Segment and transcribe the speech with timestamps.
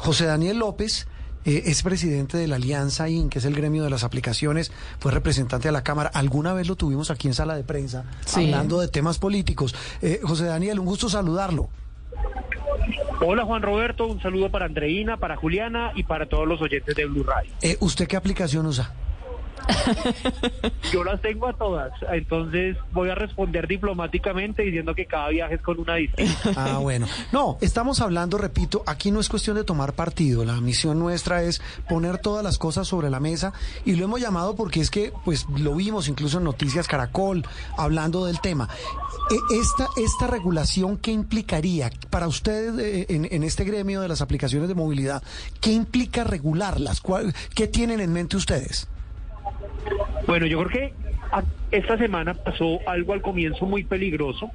[0.00, 1.06] José Daniel López
[1.44, 5.12] eh, es presidente de la Alianza IN, que es el gremio de las aplicaciones, fue
[5.12, 6.10] representante de la Cámara.
[6.14, 9.74] Alguna vez lo tuvimos aquí en sala de prensa, hablando de temas políticos.
[10.00, 11.68] Eh, José Daniel, un gusto saludarlo.
[13.20, 17.04] Hola Juan Roberto, un saludo para Andreina, para Juliana y para todos los oyentes de
[17.04, 17.52] Blue Radio.
[17.60, 18.94] Eh, ¿Usted qué aplicación usa?
[20.92, 25.62] Yo las tengo a todas, entonces voy a responder diplomáticamente diciendo que cada viaje es
[25.62, 26.30] con una distinta.
[26.56, 27.06] Ah, bueno.
[27.32, 30.44] No, estamos hablando, repito, aquí no es cuestión de tomar partido.
[30.44, 33.52] La misión nuestra es poner todas las cosas sobre la mesa
[33.84, 37.44] y lo hemos llamado porque es que, pues, lo vimos incluso en Noticias Caracol
[37.76, 38.68] hablando del tema.
[39.30, 44.20] E- Esta, esta regulación, ¿qué implicaría para ustedes eh, en, en este gremio de las
[44.20, 45.22] aplicaciones de movilidad?
[45.60, 47.00] ¿Qué implica regularlas?
[47.00, 48.88] ¿Cuál- ¿Qué tienen en mente ustedes?
[50.30, 50.92] Bueno, yo creo que
[51.72, 54.52] esta semana pasó algo al comienzo muy peligroso,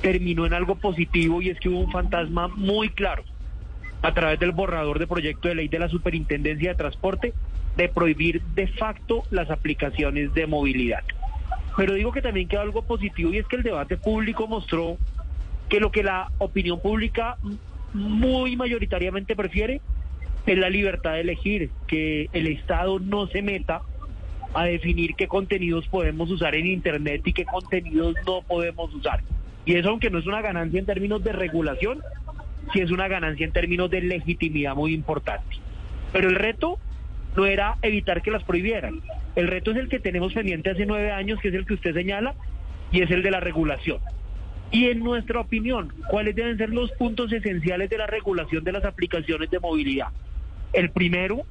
[0.00, 3.22] terminó en algo positivo y es que hubo un fantasma muy claro
[4.02, 7.32] a través del borrador de proyecto de ley de la Superintendencia de Transporte
[7.76, 11.04] de prohibir de facto las aplicaciones de movilidad.
[11.76, 14.98] Pero digo que también quedó algo positivo y es que el debate público mostró
[15.68, 17.36] que lo que la opinión pública
[17.94, 19.80] muy mayoritariamente prefiere
[20.44, 23.82] es la libertad de elegir, que el Estado no se meta
[24.54, 29.22] a definir qué contenidos podemos usar en Internet y qué contenidos no podemos usar.
[29.64, 32.00] Y eso, aunque no es una ganancia en términos de regulación,
[32.72, 35.56] sí es una ganancia en términos de legitimidad muy importante.
[36.12, 36.78] Pero el reto
[37.36, 39.00] no era evitar que las prohibieran.
[39.36, 41.94] El reto es el que tenemos pendiente hace nueve años, que es el que usted
[41.94, 42.34] señala,
[42.90, 43.98] y es el de la regulación.
[44.70, 48.84] Y en nuestra opinión, ¿cuáles deben ser los puntos esenciales de la regulación de las
[48.84, 50.08] aplicaciones de movilidad?
[50.72, 51.42] El primero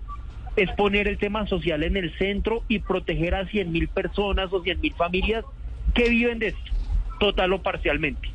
[0.56, 4.62] es poner el tema social en el centro y proteger a 100 mil personas o
[4.62, 5.46] 100 mil familias
[5.94, 6.72] que viven de esto,
[7.20, 8.30] total o parcialmente.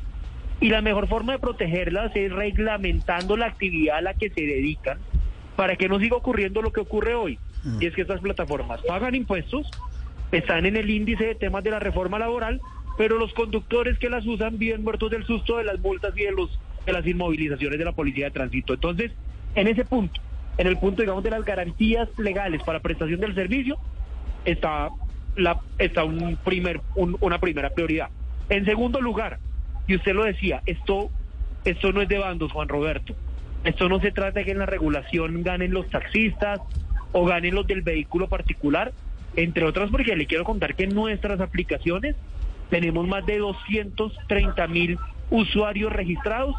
[0.59, 4.97] Y la mejor forma de protegerlas es reglamentando la actividad a la que se dedican
[5.55, 7.39] para que no siga ocurriendo lo que ocurre hoy.
[7.79, 9.69] Y es que estas plataformas pagan impuestos,
[10.31, 12.61] están en el índice de temas de la reforma laboral,
[12.97, 16.31] pero los conductores que las usan viven muertos del susto de las multas y de,
[16.31, 18.73] los, de las inmovilizaciones de la policía de tránsito.
[18.73, 19.11] Entonces,
[19.55, 20.21] en ese punto,
[20.57, 23.77] en el punto, digamos, de las garantías legales para prestación del servicio,
[24.45, 24.89] está,
[25.35, 28.09] la, está un primer, un- una primera prioridad.
[28.49, 29.39] En segundo lugar,
[29.87, 31.09] y usted lo decía, esto,
[31.63, 33.13] esto no es de bandos, Juan Roberto.
[33.63, 36.59] Esto no se trata de que en la regulación ganen los taxistas
[37.11, 38.93] o ganen los del vehículo particular,
[39.35, 42.15] entre otras porque le quiero contar que en nuestras aplicaciones
[42.69, 44.97] tenemos más de 230 mil
[45.29, 46.55] usuarios registrados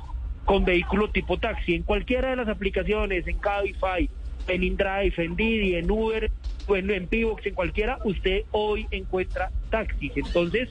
[0.49, 4.09] con vehículo tipo taxi en cualquiera de las aplicaciones, en Cabify,
[4.47, 6.31] en InDrive, en Didi, en Uber,
[6.67, 10.11] o en, en Pivox, en cualquiera, usted hoy encuentra taxis.
[10.17, 10.71] Entonces,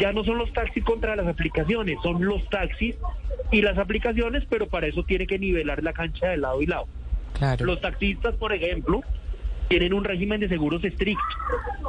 [0.00, 2.96] ya no son los taxis contra las aplicaciones, son los taxis
[3.50, 6.86] y las aplicaciones, pero para eso tiene que nivelar la cancha de lado y lado.
[7.34, 7.66] Claro.
[7.66, 9.02] Los taxistas, por ejemplo,
[9.68, 11.22] tienen un régimen de seguros estricto,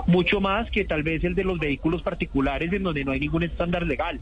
[0.08, 3.44] mucho más que tal vez el de los vehículos particulares en donde no hay ningún
[3.44, 4.20] estándar legal.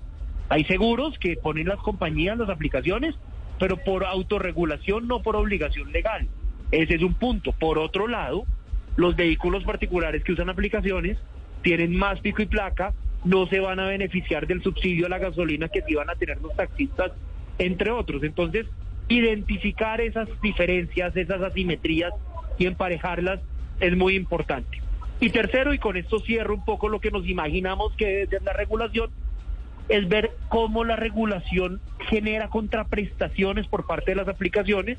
[0.51, 3.15] Hay seguros que ponen las compañías, las aplicaciones,
[3.57, 6.27] pero por autorregulación, no por obligación legal.
[6.71, 7.53] Ese es un punto.
[7.53, 8.43] Por otro lado,
[8.97, 11.17] los vehículos particulares que usan aplicaciones
[11.61, 15.69] tienen más pico y placa, no se van a beneficiar del subsidio a la gasolina
[15.69, 17.13] que sí van a tener los taxistas,
[17.57, 18.21] entre otros.
[18.21, 18.65] Entonces,
[19.07, 22.11] identificar esas diferencias, esas asimetrías
[22.57, 23.39] y emparejarlas
[23.79, 24.81] es muy importante.
[25.21, 28.41] Y tercero, y con esto cierro un poco lo que nos imaginamos que debe ser
[28.41, 29.11] la regulación,
[29.89, 34.97] es ver cómo la regulación genera contraprestaciones por parte de las aplicaciones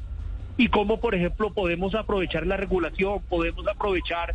[0.56, 4.34] y cómo, por ejemplo, podemos aprovechar la regulación, podemos aprovechar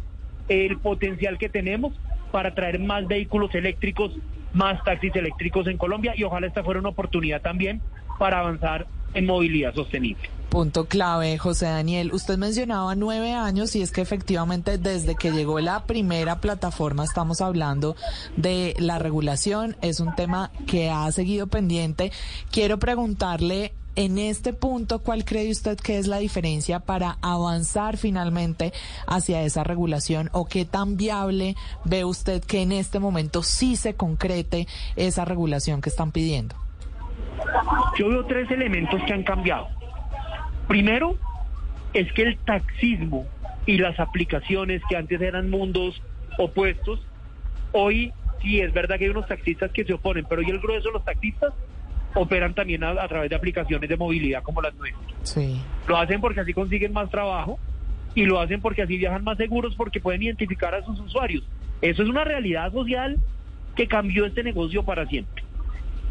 [0.50, 1.94] el potencial que tenemos
[2.32, 4.14] para traer más vehículos eléctricos,
[4.54, 7.82] más taxis eléctricos en Colombia y ojalá esta fuera una oportunidad también
[8.18, 10.37] para avanzar en movilidad sostenible.
[10.50, 12.14] Punto clave, José Daniel.
[12.14, 17.42] Usted mencionaba nueve años y es que efectivamente desde que llegó la primera plataforma estamos
[17.42, 17.96] hablando
[18.38, 19.76] de la regulación.
[19.82, 22.12] Es un tema que ha seguido pendiente.
[22.50, 28.72] Quiero preguntarle en este punto, ¿cuál cree usted que es la diferencia para avanzar finalmente
[29.08, 33.96] hacia esa regulación o qué tan viable ve usted que en este momento sí se
[33.96, 36.56] concrete esa regulación que están pidiendo?
[37.98, 39.68] Yo veo tres elementos que han cambiado.
[40.68, 41.18] Primero,
[41.94, 43.26] es que el taxismo
[43.66, 46.02] y las aplicaciones que antes eran mundos
[46.38, 47.00] opuestos,
[47.72, 50.90] hoy sí es verdad que hay unos taxistas que se oponen, pero hoy el grueso
[50.90, 51.54] de los taxistas
[52.14, 55.06] operan también a, a través de aplicaciones de movilidad como las nuestras.
[55.24, 55.62] Sí.
[55.88, 57.60] Lo hacen porque así consiguen más trabajo
[58.16, 61.44] y lo hacen porque así viajan más seguros porque pueden identificar a sus usuarios.
[61.82, 63.20] Eso es una realidad social
[63.76, 65.44] que cambió este negocio para siempre.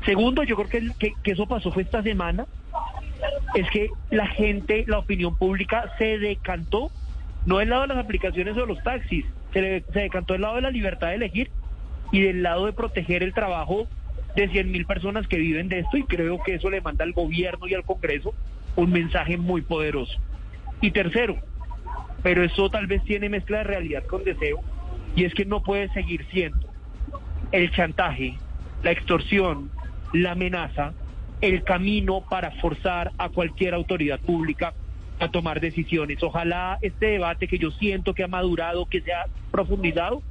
[0.05, 2.47] Segundo, yo creo que, que, que eso pasó fue esta semana,
[3.55, 6.91] es que la gente, la opinión pública se decantó,
[7.45, 10.57] no del lado de las aplicaciones o de los taxis, se, se decantó del lado
[10.57, 11.51] de la libertad de elegir
[12.13, 13.87] y del lado de proteger el trabajo
[14.35, 17.13] de 100 mil personas que viven de esto y creo que eso le manda al
[17.13, 18.35] gobierno y al Congreso
[18.77, 20.19] un mensaje muy poderoso.
[20.81, 21.37] Y tercero,
[22.23, 24.61] pero eso tal vez tiene mezcla de realidad con deseo,
[25.15, 26.69] y es que no puede seguir siendo
[27.53, 28.37] el chantaje,
[28.83, 29.71] la extorsión,
[30.13, 30.93] la amenaza,
[31.41, 34.75] el camino para forzar a cualquier autoridad pública
[35.19, 36.23] a tomar decisiones.
[36.23, 40.23] Ojalá este debate que yo siento que ha madurado, que se ha profundizado,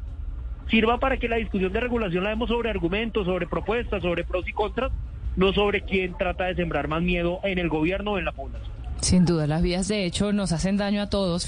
[0.70, 4.48] sirva para que la discusión de regulación la demos sobre argumentos, sobre propuestas, sobre pros
[4.48, 4.92] y contras,
[5.36, 8.76] no sobre quién trata de sembrar más miedo en el gobierno o en la población.
[9.02, 11.48] Sin duda, las vías de hecho nos hacen daño a todos.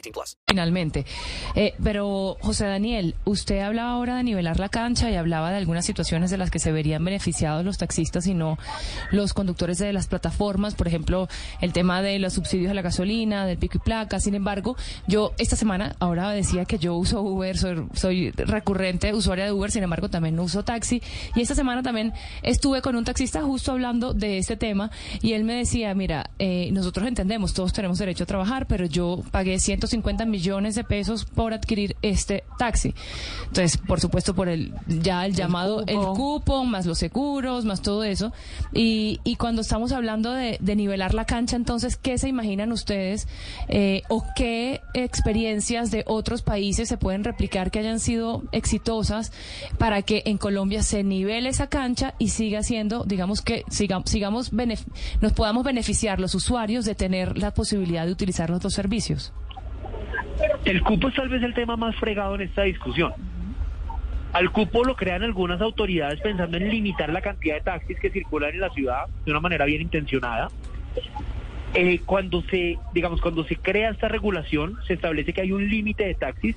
[0.00, 0.36] 18 plus.
[0.46, 1.04] Finalmente.
[1.54, 5.84] Eh, pero, José Daniel, usted hablaba ahora de nivelar la cancha y hablaba de algunas
[5.84, 8.58] situaciones de las que se verían beneficiados los taxistas y no
[9.10, 11.28] los conductores de las plataformas, por ejemplo,
[11.60, 14.20] el tema de los subsidios a la gasolina, del pico y placa.
[14.20, 14.76] Sin embargo,
[15.06, 19.82] yo esta semana ahora decía que yo uso Uber, soy, recurrente usuaria de Uber, sin
[19.82, 21.02] embargo también uso taxi.
[21.34, 22.12] Y esta semana también
[22.42, 24.90] estuve con un taxista justo hablando de este tema
[25.22, 29.22] y él me decía, mira, eh, nosotros entendemos, todos tenemos derecho a trabajar, pero yo
[29.30, 29.58] pagué
[29.90, 32.94] 150 millones de pesos por adquirir este taxi.
[33.48, 36.14] Entonces, por supuesto, por el ya el llamado, el cupo.
[36.14, 38.32] cupo, más los seguros, más todo eso.
[38.72, 43.26] Y, y cuando estamos hablando de, de nivelar la cancha, entonces, ¿qué se imaginan ustedes
[43.68, 49.32] eh, o qué experiencias de otros países se pueden replicar que hayan sido exitosas
[49.78, 54.50] para que en Colombia se nivele esa cancha y siga siendo, digamos que siga- sigamos
[55.20, 59.32] nos podamos beneficiar los usuarios de tener la posibilidad de utilizar los dos servicios?
[60.64, 63.12] El cupo es tal vez el tema más fregado en esta discusión.
[64.32, 68.50] Al cupo lo crean algunas autoridades pensando en limitar la cantidad de taxis que circulan
[68.50, 70.48] en la ciudad de una manera bien intencionada.
[71.74, 76.04] Eh, cuando se, digamos, cuando se crea esta regulación, se establece que hay un límite
[76.04, 76.56] de taxis,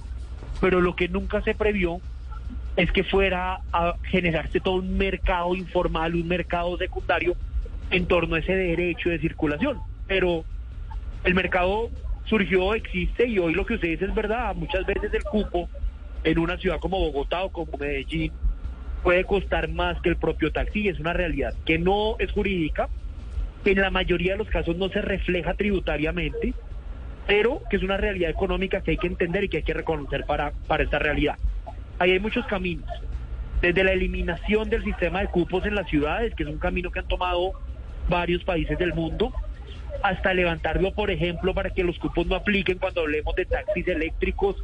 [0.61, 1.99] pero lo que nunca se previó
[2.75, 7.35] es que fuera a generarse todo un mercado informal, un mercado secundario
[7.91, 9.79] en torno a ese derecho de circulación.
[10.07, 10.43] Pero
[11.23, 11.89] el mercado
[12.25, 14.55] surgió, existe y hoy lo que usted dice es verdad.
[14.55, 15.69] Muchas veces el cupo
[16.23, 18.31] en una ciudad como Bogotá o como Medellín
[19.01, 20.87] puede costar más que el propio taxi.
[20.87, 22.89] Es una realidad que no es jurídica,
[23.63, 26.53] que en la mayoría de los casos no se refleja tributariamente,
[27.27, 30.25] pero que es una realidad económica que hay que entender y que hay que reconocer
[30.25, 31.37] para, para esta realidad.
[31.99, 32.89] Ahí hay muchos caminos.
[33.61, 36.99] Desde la eliminación del sistema de cupos en las ciudades, que es un camino que
[36.99, 37.53] han tomado
[38.09, 39.31] varios países del mundo,
[40.01, 44.55] hasta levantarlo, por ejemplo, para que los cupos no apliquen cuando hablemos de taxis eléctricos,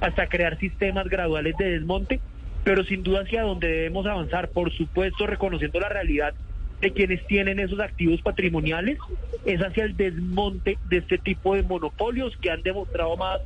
[0.00, 2.20] hasta crear sistemas graduales de desmonte,
[2.64, 6.34] pero sin duda hacia donde debemos avanzar, por supuesto, reconociendo la realidad
[6.80, 8.98] de quienes tienen esos activos patrimoniales,
[9.44, 13.40] es hacia el desmonte de este tipo de monopolios que han demostrado más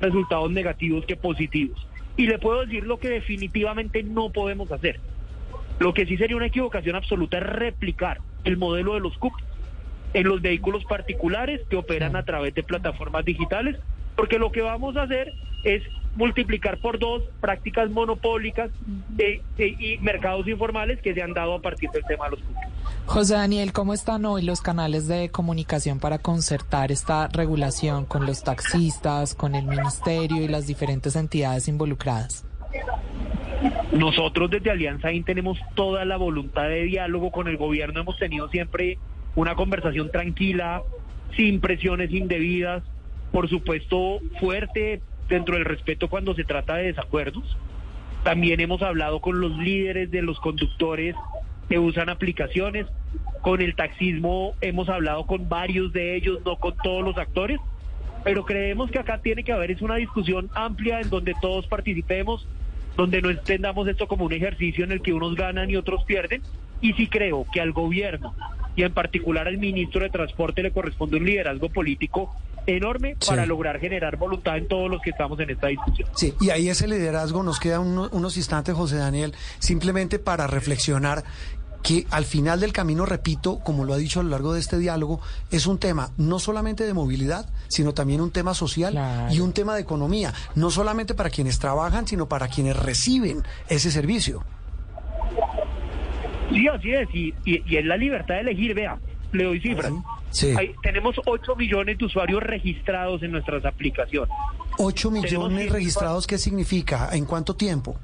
[0.00, 1.86] resultados negativos que positivos.
[2.16, 5.00] Y le puedo decir lo que definitivamente no podemos hacer.
[5.80, 9.42] Lo que sí sería una equivocación absoluta es replicar el modelo de los cupos
[10.14, 13.76] en los vehículos particulares que operan a través de plataformas digitales,
[14.16, 15.32] porque lo que vamos a hacer
[15.64, 15.82] es
[16.16, 18.70] multiplicar por dos prácticas monopólicas
[19.08, 22.40] de- de- y mercados informales que se han dado a partir del tema de los
[22.40, 22.62] cupos.
[23.06, 28.44] José Daniel, ¿cómo están hoy los canales de comunicación para concertar esta regulación con los
[28.44, 32.46] taxistas, con el ministerio y las diferentes entidades involucradas?
[33.92, 38.48] Nosotros desde Alianza IN tenemos toda la voluntad de diálogo con el gobierno, hemos tenido
[38.48, 38.98] siempre
[39.34, 40.82] una conversación tranquila,
[41.36, 42.82] sin presiones indebidas,
[43.32, 47.56] por supuesto fuerte dentro del respeto cuando se trata de desacuerdos.
[48.22, 51.14] También hemos hablado con los líderes de los conductores
[51.68, 52.86] que usan aplicaciones.
[53.42, 57.60] Con el taxismo hemos hablado con varios de ellos, no con todos los actores,
[58.22, 62.46] pero creemos que acá tiene que haber es una discusión amplia en donde todos participemos,
[62.96, 66.40] donde no entendamos esto como un ejercicio en el que unos ganan y otros pierden.
[66.80, 68.34] Y sí creo que al gobierno
[68.76, 72.34] y en particular al ministro de Transporte le corresponde un liderazgo político
[72.66, 73.28] enorme Sí.
[73.28, 76.08] para lograr generar voluntad en todos los que estamos en esta discusión.
[76.16, 81.24] Sí, y ahí ese liderazgo nos queda uno- unos instantes, José Daniel, simplemente para reflexionar
[81.82, 84.78] que al final del camino, repito, como lo ha dicho a lo largo de este
[84.78, 89.34] diálogo, es un tema no solamente de movilidad, sino también un tema social Claro.
[89.34, 93.90] y un tema de economía, no solamente para quienes trabajan, sino para quienes reciben ese
[93.90, 94.42] servicio.
[96.50, 98.98] Sí, así es, y, y- y es la libertad de elegir, vea,
[99.32, 99.92] le doy cifras.
[100.30, 100.52] Sí.
[100.56, 104.30] Hay- tenemos 8 millones de usuarios registrados en nuestras aplicaciones.
[104.78, 107.08] 8 Tenemos millones registrados, ¿qué significa?
[107.12, 107.96] ¿En cuánto tiempo?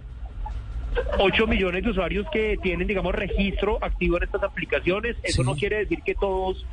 [1.18, 5.16] 8 millones de usuarios que tienen, digamos, registro activo en estas aplicaciones.
[5.22, 5.48] Eso Sí.
[5.48, 6.64] no quiere decir que todos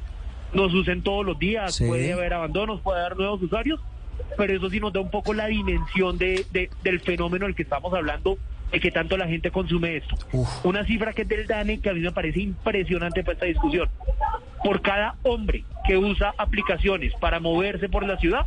[0.53, 1.75] nos usen todos los días.
[1.75, 1.85] Sí.
[1.85, 3.79] Puede haber abandonos, puede haber nuevos usuarios,
[4.37, 7.63] pero eso sí nos da un poco la dimensión de, de- del fenómeno del que
[7.63, 8.37] estamos hablando,
[8.71, 10.15] de que tanto la gente consume esto.
[10.33, 10.65] Uf.
[10.65, 13.89] Una cifra que es del DANE que a mí me parece impresionante para esta discusión.
[14.63, 18.45] Por cada hombre que usa aplicaciones para moverse por la ciudad,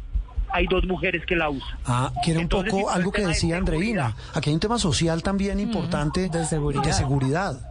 [0.52, 1.78] hay dos mujeres que la usan.
[1.86, 4.16] Ah, que era un Entonces, poco algo que de decía Andreina.
[4.34, 6.82] Aquí hay un tema social también importante de seguridad.
[6.82, 7.69] de seguridad.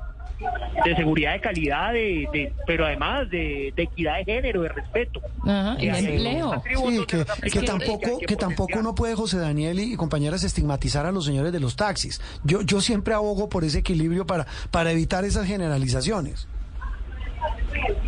[0.86, 5.22] De seguridad, de calidad, de, de- pero además de, de equidad de género, de respeto.
[5.43, 6.63] Ajá, y Que empleo.
[6.65, 7.05] Sí,
[7.51, 11.25] que, tampoco, que que tampoco uno puede, José Daniel y, y compañeras, estigmatizar a los
[11.25, 12.22] señores de los taxis.
[12.43, 16.48] Yo, yo siempre abogo por ese equilibrio para, para evitar esas generalizaciones.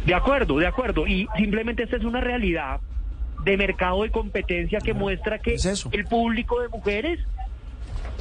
[0.05, 1.07] De acuerdo, de acuerdo.
[1.07, 2.79] Y simplemente esta es una realidad
[3.43, 5.89] de mercado de competencia que muestra que es eso.
[5.91, 7.19] el público de mujeres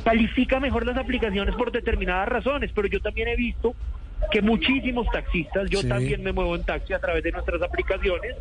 [0.04, 3.74] califica mejor las aplicaciones por determinadas razones, pero yo también he visto
[4.30, 5.88] que muchísimos taxistas, yo Sí.
[5.88, 8.36] también me muevo en taxi a través de nuestras aplicaciones,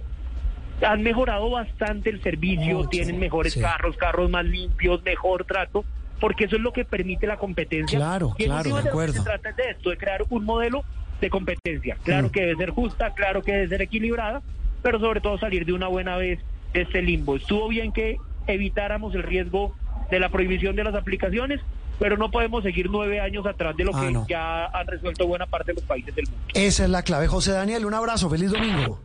[0.86, 3.59] han mejorado bastante el servicio, Mucho, tienen mejores sí.
[3.62, 5.83] carros, carros más limpios, mejor trato,
[6.19, 7.98] porque eso es lo que permite la competencia.
[8.00, 9.13] Claro, Y claro, de acuerdo.
[9.13, 10.83] Se trata de esto, de crear un modelo
[11.19, 11.98] de competencia.
[12.03, 12.31] Claro Mm.
[12.31, 14.41] que debe ser justa, claro que debe ser equilibrada,
[14.81, 16.39] pero sobre todo salir de una buena vez
[16.74, 17.36] de este limbo.
[17.36, 18.17] Estuvo bien que
[18.48, 19.75] evitáramos el riesgo
[20.09, 21.59] de la prohibición de las aplicaciones,
[21.99, 24.25] pero no podemos seguir nueve años atrás de lo Ah, que no.
[24.27, 26.41] ya han resuelto buena parte de los países del mundo.
[26.53, 27.27] Esa es la clave.
[27.27, 28.99] José Daniel, un abrazo, feliz domingo.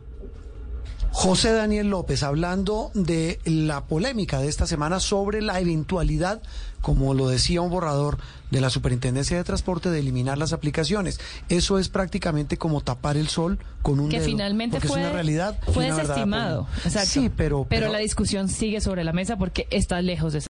[1.11, 6.41] José Daniel López, hablando de la polémica de esta semana sobre la eventualidad,
[6.81, 8.17] como lo decía un borrador
[8.51, 11.21] de la Superintendencia de Transporte, de eliminar las aplicaciones.
[11.47, 15.05] Eso es prácticamente como tapar el sol con un que dedo, finalmente porque fue, es
[15.05, 15.57] una realidad.
[15.71, 16.67] fue una desestimado.
[16.83, 17.09] Exacto.
[17.09, 20.49] Sí, pero, pero la discusión sigue sobre la mesa porque está lejos de ser.